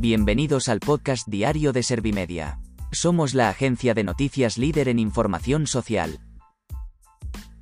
[0.00, 2.58] Bienvenidos al podcast diario de Servimedia.
[2.90, 6.20] Somos la agencia de noticias líder en información social.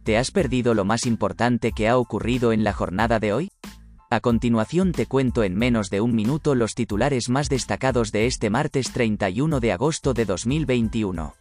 [0.04, 3.50] ¿Te has perdido lo más importante que ha ocurrido en la jornada de hoy?
[4.08, 8.50] A continuación te cuento en menos de un minuto los titulares más destacados de este
[8.50, 11.34] martes 31 de agosto de 2021.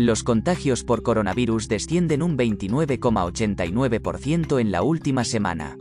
[0.00, 5.76] Los contagios por coronavirus descienden un 29,89% en la última semana.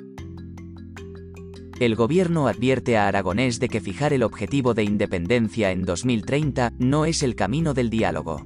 [1.79, 7.05] El gobierno advierte a Aragonés de que fijar el objetivo de independencia en 2030 no
[7.05, 8.45] es el camino del diálogo.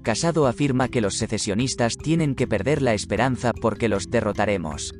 [0.00, 4.94] Casado afirma que los secesionistas tienen que perder la esperanza porque los derrotaremos.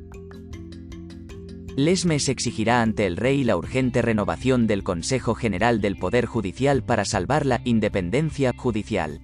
[1.75, 7.03] Lesmes exigirá ante el rey la urgente renovación del Consejo General del Poder Judicial para
[7.03, 9.21] salvar la independencia judicial.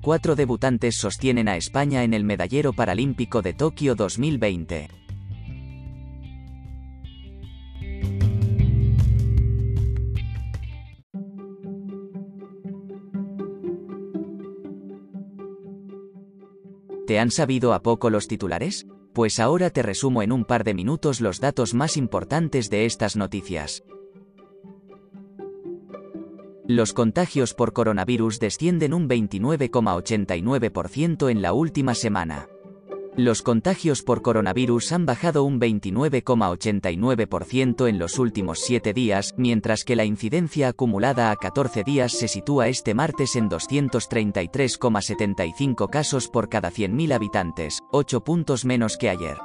[0.00, 4.88] Cuatro debutantes sostienen a España en el medallero paralímpico de Tokio 2020.
[17.06, 18.86] ¿Te han sabido a poco los titulares?
[19.12, 23.16] Pues ahora te resumo en un par de minutos los datos más importantes de estas
[23.16, 23.84] noticias.
[26.66, 32.48] Los contagios por coronavirus descienden un 29,89% en la última semana.
[33.16, 39.96] Los contagios por coronavirus han bajado un 29,89% en los últimos 7 días, mientras que
[39.96, 46.70] la incidencia acumulada a 14 días se sitúa este martes en 233,75 casos por cada
[46.70, 49.36] 100.000 habitantes, 8 puntos menos que ayer.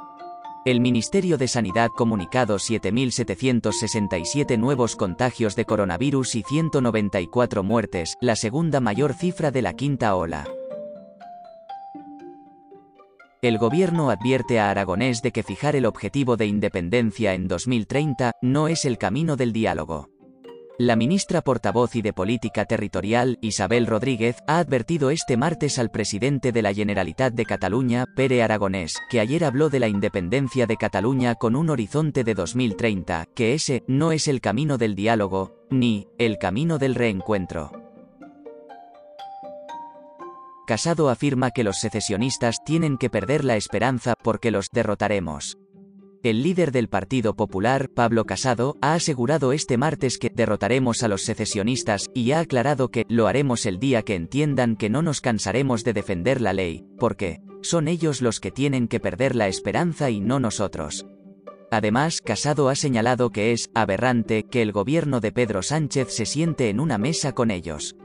[0.64, 8.80] El Ministerio de Sanidad comunicado 7.767 nuevos contagios de coronavirus y 194 muertes, la segunda
[8.80, 10.46] mayor cifra de la quinta ola.
[13.40, 18.66] El gobierno advierte a Aragonés de que fijar el objetivo de independencia en 2030 no
[18.66, 20.10] es el camino del diálogo.
[20.76, 26.50] La ministra portavoz y de Política Territorial, Isabel Rodríguez, ha advertido este martes al presidente
[26.50, 31.36] de la Generalitat de Cataluña, Pere Aragonés, que ayer habló de la independencia de Cataluña
[31.36, 36.38] con un horizonte de 2030, que ese no es el camino del diálogo, ni el
[36.38, 37.70] camino del reencuentro.
[40.68, 45.56] Casado afirma que los secesionistas tienen que perder la esperanza porque los derrotaremos.
[46.22, 51.22] El líder del Partido Popular, Pablo Casado, ha asegurado este martes que derrotaremos a los
[51.22, 55.84] secesionistas y ha aclarado que lo haremos el día que entiendan que no nos cansaremos
[55.84, 60.20] de defender la ley, porque son ellos los que tienen que perder la esperanza y
[60.20, 61.06] no nosotros.
[61.70, 66.68] Además, Casado ha señalado que es aberrante que el gobierno de Pedro Sánchez se siente
[66.68, 67.96] en una mesa con ellos.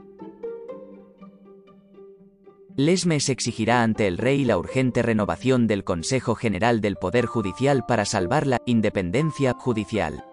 [2.76, 8.04] Lesmes exigirá ante el rey la urgente renovación del Consejo General del Poder Judicial para
[8.04, 10.24] salvar la independencia judicial.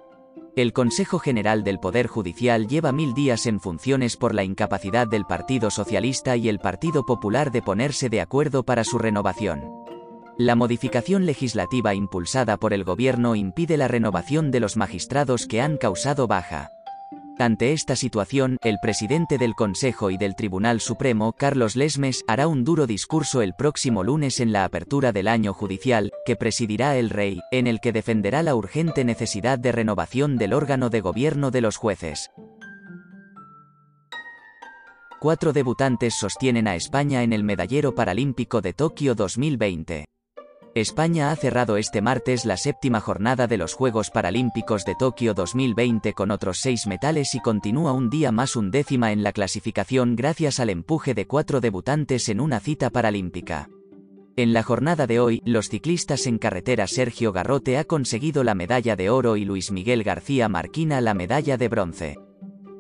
[0.56, 5.26] El Consejo General del Poder Judicial lleva mil días en funciones por la incapacidad del
[5.26, 9.62] Partido Socialista y el Partido Popular de ponerse de acuerdo para su renovación.
[10.36, 15.78] La modificación legislativa impulsada por el Gobierno impide la renovación de los magistrados que han
[15.78, 16.72] causado baja.
[17.42, 22.64] Ante esta situación, el presidente del Consejo y del Tribunal Supremo, Carlos Lesmes, hará un
[22.64, 27.42] duro discurso el próximo lunes en la apertura del año judicial, que presidirá el rey,
[27.52, 31.78] en el que defenderá la urgente necesidad de renovación del órgano de gobierno de los
[31.78, 32.30] jueces.
[35.20, 40.06] Cuatro debutantes sostienen a España en el medallero paralímpico de Tokio 2020.
[40.74, 46.14] España ha cerrado este martes la séptima jornada de los Juegos Paralímpicos de Tokio 2020
[46.14, 50.70] con otros seis metales y continúa un día más undécima en la clasificación gracias al
[50.70, 53.70] empuje de cuatro debutantes en una cita paralímpica.
[54.38, 58.96] En la jornada de hoy, los ciclistas en carretera Sergio Garrote ha conseguido la medalla
[58.96, 62.20] de oro y Luis Miguel García Marquina la medalla de bronce.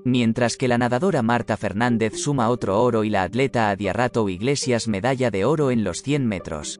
[0.06, 5.30] Mientras que la nadadora Marta Fernández suma otro oro y la atleta Adiarrato Iglesias medalla
[5.30, 6.80] de oro en los 100 metros.